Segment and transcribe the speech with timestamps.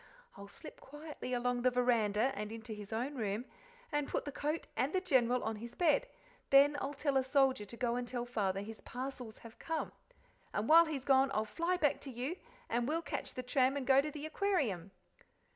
[0.35, 3.45] I'll slip quietly along the veranda and into his own room,
[3.91, 6.07] and put the coat and the General on the bed;
[6.49, 9.91] then I'll tell a soldier to go and tell Father his parcels have come;
[10.53, 12.37] and while he's gone I'll fly back to you,
[12.67, 14.89] and we'll catch the tram and go to the Aquarium."